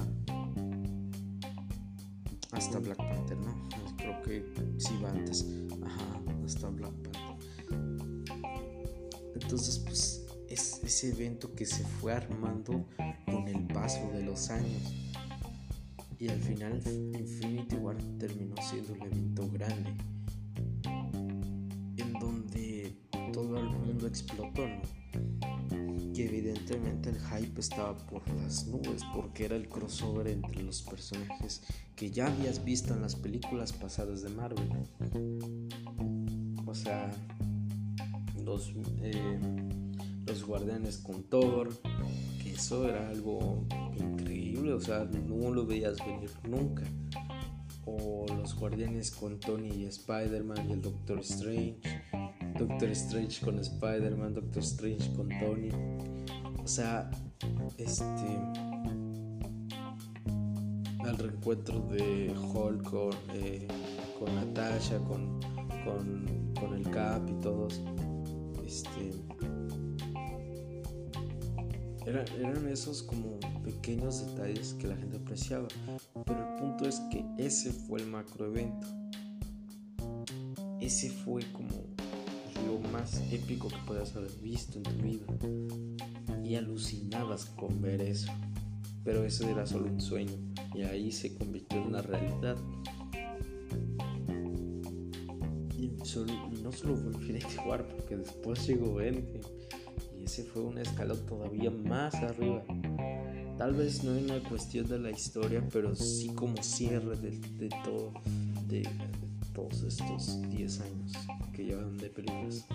hasta 2.51 2.79
Black 2.79 2.97
Panther, 2.97 3.37
¿no? 3.37 3.69
Creo 3.97 4.21
que 4.21 4.45
sí 4.77 4.99
va 5.03 5.09
antes. 5.11 5.45
Ajá, 5.83 6.21
hasta 6.45 6.69
Black 6.69 6.91
Panther. 6.91 7.21
Entonces, 9.33 9.79
pues 9.79 10.25
es 10.49 10.81
ese 10.83 11.09
evento 11.09 11.53
que 11.55 11.65
se 11.65 11.83
fue 11.83 12.13
armando 12.13 12.85
con 13.25 13.47
el 13.47 13.67
paso 13.67 14.09
de 14.13 14.23
los 14.23 14.49
años. 14.49 14.93
Y 16.19 16.27
al 16.29 16.39
final 16.39 16.81
Infinity 17.17 17.75
War 17.77 17.97
terminó 18.19 18.55
siendo 18.61 18.93
un 18.93 19.01
evento 19.01 19.49
grande. 19.49 19.95
Explotó, 24.11 24.67
¿no? 24.67 24.81
evidentemente 26.21 27.09
el 27.09 27.19
hype 27.19 27.59
estaba 27.59 27.97
por 27.97 28.27
las 28.35 28.67
nubes 28.67 29.03
porque 29.13 29.45
era 29.45 29.55
el 29.55 29.67
crossover 29.67 30.27
entre 30.27 30.63
los 30.63 30.81
personajes 30.81 31.61
que 31.95 32.11
ya 32.11 32.27
habías 32.27 32.63
visto 32.63 32.93
en 32.93 33.01
las 33.01 33.15
películas 33.15 33.73
pasadas 33.73 34.21
de 34.21 34.29
Marvel. 34.29 34.69
O 36.65 36.75
sea, 36.75 37.11
los, 38.43 38.73
eh, 39.01 39.39
los 40.25 40.43
guardianes 40.45 40.97
con 40.97 41.23
Thor, 41.23 41.69
que 42.41 42.51
eso 42.51 42.87
era 42.87 43.09
algo 43.09 43.65
increíble, 43.97 44.73
o 44.73 44.79
sea, 44.79 45.05
no 45.05 45.51
lo 45.51 45.65
veías 45.65 45.97
venir 46.05 46.31
nunca. 46.47 46.83
O 47.85 48.25
los 48.27 48.55
guardianes 48.55 49.11
con 49.11 49.39
Tony 49.39 49.69
y 49.69 49.85
Spider-Man 49.85 50.69
y 50.69 50.73
el 50.73 50.81
Doctor 50.81 51.19
Strange 51.19 51.79
Doctor 52.67 52.91
Strange 52.91 53.43
con 53.43 53.57
Spider-Man, 53.57 54.35
Doctor 54.35 54.61
Strange 54.61 55.11
con 55.15 55.29
Tony. 55.39 55.69
O 56.63 56.67
sea, 56.67 57.09
este. 57.79 58.37
Al 60.99 61.17
reencuentro 61.17 61.79
de 61.79 62.31
Hulk 62.37 62.83
con, 62.83 63.13
eh, 63.33 63.67
con 64.19 64.35
Natasha, 64.35 64.99
con, 64.99 65.39
con, 65.83 66.53
con 66.59 66.75
el 66.75 66.87
Cap 66.91 67.27
y 67.27 67.33
todos. 67.41 67.81
Este. 68.63 69.11
Eran, 72.05 72.25
eran 72.39 72.67
esos 72.67 73.01
como 73.01 73.39
pequeños 73.63 74.23
detalles 74.27 74.75
que 74.75 74.87
la 74.87 74.95
gente 74.97 75.17
apreciaba. 75.17 75.67
Pero 76.25 76.47
el 76.47 76.59
punto 76.61 76.87
es 76.87 76.99
que 77.11 77.25
ese 77.39 77.71
fue 77.71 78.01
el 78.01 78.07
macroevento. 78.07 78.87
Ese 80.79 81.09
fue 81.09 81.43
como 81.51 81.90
lo 82.65 82.79
más 82.91 83.21
épico 83.31 83.67
que 83.67 83.77
puedas 83.85 84.15
haber 84.15 84.31
visto 84.41 84.77
en 84.77 84.83
tu 84.83 84.91
vida. 85.03 85.25
Y 86.43 86.55
alucinabas 86.55 87.45
con 87.45 87.81
ver 87.81 88.01
eso. 88.01 88.31
Pero 89.03 89.23
eso 89.23 89.47
era 89.47 89.65
solo 89.65 89.87
un 89.87 90.01
sueño. 90.01 90.33
Y 90.75 90.81
ahí 90.83 91.11
se 91.11 91.35
convirtió 91.35 91.79
en 91.79 91.87
una 91.87 92.01
realidad. 92.01 92.57
Y, 95.77 95.87
no 96.61 96.71
solo 96.71 96.95
fue 96.95 97.11
Infinity 97.13 97.57
War, 97.65 97.87
porque 97.87 98.17
después 98.17 98.67
llegó 98.67 99.01
Endgame. 99.01 99.41
Y 100.19 100.25
ese 100.25 100.43
fue 100.43 100.61
un 100.61 100.77
escalón 100.77 101.25
todavía 101.25 101.71
más 101.71 102.13
arriba. 102.15 102.63
Tal 103.57 103.73
vez 103.73 104.03
no 104.03 104.15
en 104.15 104.27
la 104.27 104.39
cuestión 104.47 104.87
de 104.87 104.99
la 104.99 105.11
historia, 105.11 105.63
pero 105.71 105.95
sí 105.95 106.29
como 106.35 106.61
cierre 106.63 107.15
de, 107.17 107.69
todo, 107.83 108.11
de, 108.67 108.87
todos 109.53 109.83
estos 109.83 110.41
10 110.49 110.81
años 110.81 111.30
que 111.51 111.65
llevan 111.65 111.97
de 111.97 112.09
películas. 112.09 112.65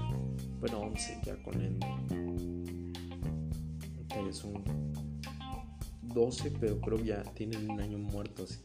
Bueno, 0.60 0.80
11 0.80 1.20
ya 1.24 1.36
con 1.42 1.60
él. 1.60 1.78
Es 4.28 4.44
un 4.44 4.64
12, 6.02 6.50
pero 6.58 6.80
creo 6.80 6.98
ya 7.04 7.22
tienen 7.34 7.70
un 7.70 7.80
año 7.80 7.98
muerto 7.98 8.44
así. 8.44 8.58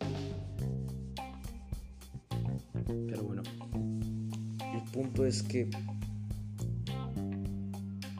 Pero 2.86 3.24
bueno, 3.24 3.43
el 4.74 4.82
punto 4.91 5.26
es 5.26 5.43
que 5.43 5.69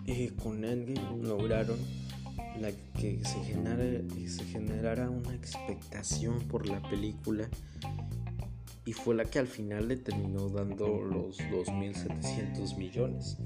eh, 0.08 0.32
con 0.43 0.63
Endgame 0.63 1.23
lograron 1.23 1.80
la 2.60 2.71
que 2.99 3.23
se, 3.23 3.43
genera, 3.43 3.84
se 4.27 4.43
generara 4.45 5.10
una 5.10 5.34
expectación 5.34 6.39
por 6.47 6.67
la 6.67 6.82
película 6.82 7.49
y 8.91 8.93
fue 8.93 9.15
la 9.15 9.23
que 9.23 9.39
al 9.39 9.47
final 9.47 9.88
le 9.88 9.95
terminó 9.95 10.49
dando 10.49 11.01
los 11.01 11.39
2.700 11.39 12.75
millones. 12.75 13.38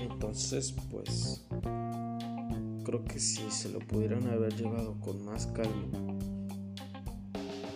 Entonces, 0.00 0.72
pues, 0.88 1.44
creo 2.84 3.04
que 3.04 3.18
si 3.18 3.50
se 3.50 3.70
lo 3.70 3.80
pudieran 3.80 4.28
haber 4.28 4.54
llevado 4.54 5.00
con 5.00 5.24
más 5.24 5.48
calma, 5.48 6.16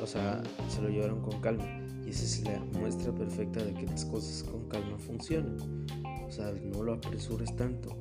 o 0.01 0.07
sea, 0.07 0.45
se 0.69 0.81
lo 0.81 0.91
llevaron 0.91 1.21
con 1.23 1.41
calma, 1.41 1.67
y 2.07 2.11
esa 2.11 2.23
es 2.23 2.45
la 2.45 2.61
muestra 2.79 3.13
perfecta 3.13 3.65
de 3.65 3.75
que 3.75 3.87
las 3.87 4.05
cosas 4.05 4.45
con 4.45 4.69
calma 4.69 4.97
funcionan. 4.97 5.57
O 6.25 6.31
sea, 6.31 6.53
no 6.53 6.85
lo 6.85 6.93
apresures 6.93 7.57
tanto, 7.57 7.97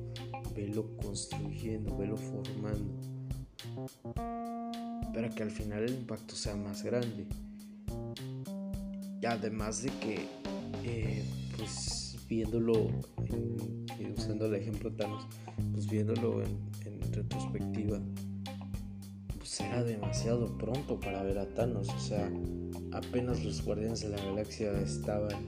velo 0.54 0.96
construyendo, 0.98 1.96
velo 1.96 2.16
formando 2.16 3.16
para 5.16 5.30
que 5.30 5.42
al 5.42 5.50
final 5.50 5.82
el 5.82 5.94
impacto 5.94 6.36
sea 6.36 6.54
más 6.56 6.82
grande. 6.82 7.26
Y 9.22 9.24
además 9.24 9.82
de 9.82 9.88
que, 9.98 10.26
eh, 10.84 11.24
pues 11.56 12.18
viéndolo, 12.28 12.90
usando 14.14 14.44
el 14.44 14.54
ejemplo 14.56 14.92
Thanos, 14.92 15.26
pues 15.72 15.88
viéndolo 15.88 16.42
en, 16.42 16.66
retrospectiva, 17.12 17.98
pues 19.38 19.58
era 19.58 19.82
demasiado 19.82 20.58
pronto 20.58 21.00
para 21.00 21.22
ver 21.22 21.38
a 21.38 21.48
Thanos. 21.48 21.88
O 21.88 21.98
sea, 21.98 22.30
apenas 22.92 23.42
los 23.42 23.64
Guardianes 23.64 24.00
de 24.00 24.10
la 24.10 24.22
Galaxia 24.22 24.78
estaban, 24.82 25.46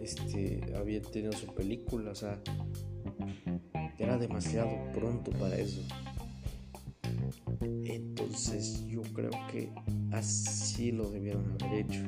este, 0.00 0.62
habían 0.74 1.02
tenido 1.02 1.32
su 1.32 1.46
película, 1.48 2.12
o 2.12 2.14
sea, 2.14 2.40
era 3.98 4.16
demasiado 4.16 4.70
pronto 4.94 5.30
para 5.32 5.58
eso. 5.58 5.82
Entonces 7.60 8.86
yo 8.86 9.02
creo 9.14 9.30
que 9.50 9.70
así 10.12 10.92
lo 10.92 11.10
debieron 11.10 11.44
haber 11.60 11.80
hecho. 11.80 12.02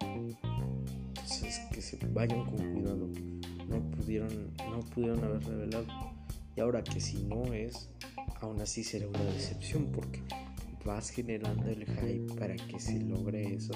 Entonces 0.00 1.60
que 1.72 1.80
se 1.80 1.98
vayan 2.08 2.44
con 2.44 2.72
cuidado. 2.72 3.08
No 3.68 3.80
pudieron, 3.90 4.54
no 4.70 4.80
pudieron 4.80 5.24
haber 5.24 5.44
revelado. 5.44 5.86
Y 6.56 6.60
ahora 6.60 6.82
que 6.82 7.00
si 7.00 7.22
no 7.24 7.52
es, 7.52 7.88
aún 8.40 8.60
así 8.60 8.82
será 8.82 9.06
una 9.06 9.22
decepción 9.24 9.86
porque 9.92 10.20
vas 10.84 11.10
generando 11.10 11.68
el 11.68 11.84
hype 11.84 12.34
para 12.34 12.56
que 12.56 12.80
se 12.80 13.00
logre 13.00 13.54
eso. 13.54 13.72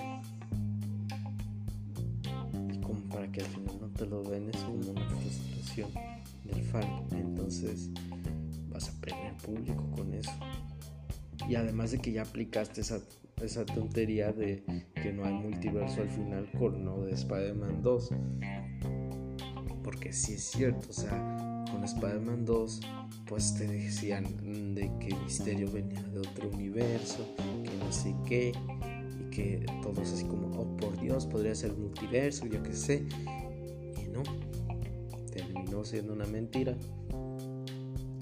Y 2.73 2.79
como 2.79 3.01
para 3.11 3.31
que 3.31 3.41
al 3.41 3.47
final 3.47 3.79
no 3.81 3.89
te 3.89 4.07
lo 4.07 4.23
den 4.23 4.51
es 4.51 4.57
como 4.57 4.91
una 4.91 5.09
frustración 5.09 5.91
del 6.45 6.63
fan. 6.65 7.07
Entonces 7.13 7.91
vas 8.75 8.89
a 8.89 9.01
perder 9.01 9.35
público 9.37 9.89
con 9.93 10.13
eso. 10.13 10.33
Y 11.49 11.55
además 11.55 11.93
de 11.93 11.99
que 11.99 12.13
ya 12.13 12.23
aplicaste 12.23 12.81
esa, 12.81 13.01
esa 13.41 13.65
tontería 13.65 14.33
de 14.33 14.65
que 14.95 15.13
no 15.13 15.25
hay 15.25 15.33
multiverso 15.33 16.03
al 16.03 16.11
final 16.11 16.51
con 16.59 16.85
no 16.85 17.03
de 17.03 17.13
Spider-Man 17.13 17.83
2. 17.83 18.11
Porque 19.83 20.13
si 20.13 20.35
es 20.35 20.45
cierto, 20.45 20.89
o 20.91 20.93
sea, 20.93 21.65
con 21.71 21.85
Spider-Man 21.85 22.45
2 22.45 22.81
pues 23.27 23.55
te 23.55 23.67
decían 23.67 24.75
de 24.75 24.91
que 24.99 25.15
Misterio 25.25 25.71
venía 25.71 26.03
de 26.03 26.21
otro 26.21 26.51
universo, 26.51 27.27
que 27.63 27.77
no 27.77 27.91
sé 27.91 28.15
qué, 28.27 28.53
y 29.19 29.31
que 29.31 29.65
todos 29.83 30.13
así 30.13 30.25
como, 30.25 30.49
oh 30.59 30.77
por 30.77 31.01
Dios, 31.01 31.27
podría 31.27 31.55
ser 31.55 31.73
multiverso, 31.75 32.47
yo 32.47 32.63
qué 32.63 32.75
sé. 32.75 33.07
Y 34.03 34.09
no, 34.09 34.23
terminó 35.33 35.85
siendo 35.85 36.13
una 36.13 36.27
mentira 36.27 36.77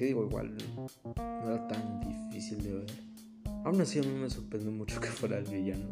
digo, 0.04 0.24
igual 0.24 0.54
no 1.16 1.50
era 1.50 1.68
tan 1.68 2.00
difícil 2.00 2.62
de 2.62 2.72
ver. 2.72 2.92
Aún 3.64 3.80
así 3.80 3.98
a 3.98 4.02
mí 4.02 4.08
me 4.08 4.28
sorprende 4.28 4.70
mucho 4.70 5.00
que 5.00 5.08
fuera 5.08 5.38
el 5.38 5.44
villano. 5.44 5.86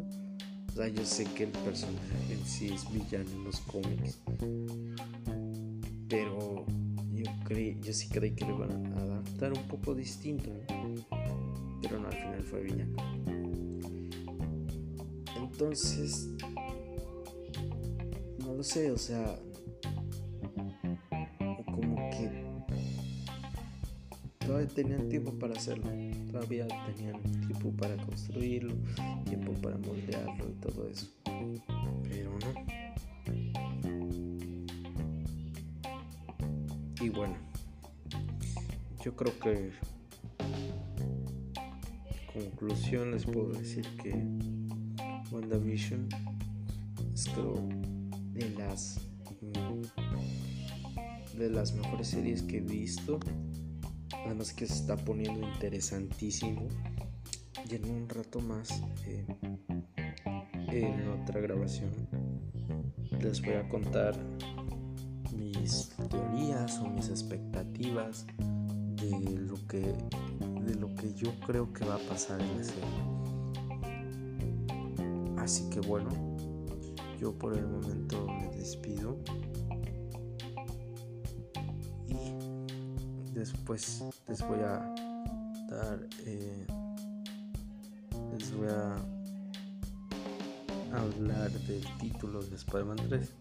O 0.67 0.71
sea, 0.73 0.87
yo 0.87 1.05
sé 1.05 1.25
que 1.25 1.43
el 1.43 1.51
personaje 1.51 2.15
en 2.29 2.45
sí 2.45 2.73
es 2.73 2.91
villano 2.91 3.29
en 3.31 3.43
los 3.43 3.59
cómics. 3.61 4.19
Pero 6.07 6.65
yo, 7.13 7.31
creí, 7.45 7.77
yo 7.81 7.93
sí 7.93 8.07
creí 8.09 8.31
que 8.31 8.45
lo 8.45 8.55
iban 8.55 8.93
a 8.93 9.01
adaptar 9.01 9.53
un 9.53 9.67
poco 9.67 9.93
distinto. 9.93 10.49
Pero 11.81 11.99
no, 11.99 12.07
al 12.07 12.13
final 12.13 12.43
fue 12.43 12.61
villano. 12.61 12.95
Entonces, 15.37 16.29
no 18.39 18.53
lo 18.55 18.63
sé, 18.63 18.91
o 18.91 18.97
sea, 18.97 19.39
todavía 24.51 24.67
tenían 24.67 25.07
tiempo 25.07 25.31
para 25.39 25.53
hacerlo, 25.53 25.89
todavía 26.29 26.67
tenían 26.93 27.21
tiempo 27.47 27.71
para 27.77 27.95
construirlo, 27.95 28.73
tiempo 29.23 29.53
para 29.61 29.77
moldearlo 29.77 30.49
y 30.49 30.53
todo 30.59 30.89
eso. 30.89 31.07
Pero 32.03 32.37
no. 32.39 32.53
Y 37.01 37.09
bueno, 37.09 37.35
yo 39.01 39.15
creo 39.15 39.39
que 39.39 39.71
conclusión 42.33 43.11
les 43.11 43.25
puedo 43.25 43.53
decir 43.53 43.87
que 44.03 44.11
WandaVision 45.31 46.09
es 47.13 47.29
creo 47.29 47.69
de 48.33 48.49
las 48.57 48.99
de 51.37 51.49
las 51.49 51.73
mejores 51.73 52.09
series 52.09 52.41
que 52.41 52.57
he 52.57 52.61
visto 52.61 53.17
Además 54.31 54.53
que 54.53 54.65
se 54.65 54.75
está 54.75 54.95
poniendo 54.95 55.45
interesantísimo. 55.45 56.69
Y 57.69 57.75
en 57.75 57.83
un 57.83 58.07
rato 58.07 58.39
más, 58.39 58.81
eh, 59.05 59.25
en 60.69 61.09
otra 61.09 61.41
grabación, 61.41 61.91
les 63.19 63.41
voy 63.41 63.55
a 63.55 63.67
contar 63.67 64.17
mis 65.35 65.89
teorías 66.09 66.79
o 66.79 66.87
mis 66.87 67.09
expectativas 67.09 68.25
de 68.95 69.37
lo 69.37 69.55
que 69.67 69.81
de 70.65 70.75
lo 70.75 70.95
que 70.95 71.13
yo 71.13 71.37
creo 71.45 71.73
que 71.73 71.83
va 71.83 71.95
a 71.95 72.09
pasar 72.09 72.39
en 72.39 72.57
la 72.57 72.63
serie. 72.63 73.03
Así 75.39 75.69
que 75.69 75.81
bueno, 75.81 76.07
yo 77.19 77.37
por 77.37 77.53
el 77.53 77.67
momento 77.67 78.25
me 78.27 78.47
despido. 78.55 79.17
Después 83.33 84.03
les 84.27 84.41
voy 84.41 84.59
a 84.59 84.93
dar 85.69 85.99
eh, 86.25 86.67
les 88.37 88.55
voy 88.55 88.67
a 88.67 88.95
hablar 90.93 91.51
del 91.51 91.83
título 91.99 92.41
de 92.41 92.55
Spider-Man 92.55 92.97
3 93.09 93.35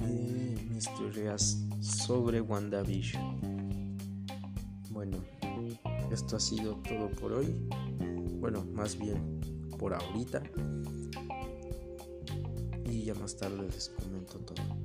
y 0.00 0.72
mis 0.72 0.84
teorías 0.96 1.58
sobre 1.80 2.40
WandaVision. 2.40 3.96
Bueno, 4.90 5.18
esto 6.10 6.36
ha 6.36 6.40
sido 6.40 6.76
todo 6.76 7.10
por 7.10 7.32
hoy. 7.32 7.54
Bueno, 8.40 8.64
más 8.72 8.98
bien 8.98 9.40
por 9.78 9.94
ahorita. 9.94 10.42
Y 12.86 13.04
ya 13.04 13.14
más 13.14 13.36
tarde 13.36 13.68
les 13.68 13.88
comento 13.90 14.38
todo. 14.38 14.79